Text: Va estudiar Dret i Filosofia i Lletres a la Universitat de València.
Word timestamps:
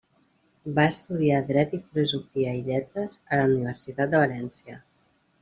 Va 0.77 0.85
estudiar 0.91 1.41
Dret 1.49 1.75
i 1.79 1.81
Filosofia 1.89 2.55
i 2.61 2.65
Lletres 2.71 3.19
a 3.37 3.41
la 3.41 3.45
Universitat 3.53 4.17
de 4.17 4.25
València. 4.27 4.81